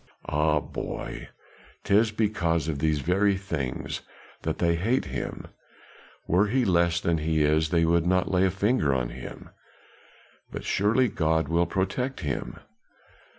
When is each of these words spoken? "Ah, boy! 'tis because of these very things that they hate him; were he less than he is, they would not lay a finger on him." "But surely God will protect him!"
"Ah, 0.25 0.59
boy! 0.59 1.29
'tis 1.83 2.09
because 2.11 2.67
of 2.67 2.79
these 2.79 3.01
very 3.01 3.37
things 3.37 4.01
that 4.41 4.57
they 4.57 4.73
hate 4.75 5.05
him; 5.05 5.45
were 6.25 6.47
he 6.47 6.65
less 6.65 6.99
than 6.99 7.19
he 7.19 7.43
is, 7.43 7.69
they 7.69 7.85
would 7.85 8.07
not 8.07 8.31
lay 8.31 8.43
a 8.43 8.49
finger 8.49 8.95
on 8.95 9.09
him." 9.09 9.51
"But 10.51 10.63
surely 10.63 11.07
God 11.07 11.49
will 11.49 11.67
protect 11.67 12.21
him!" 12.21 12.55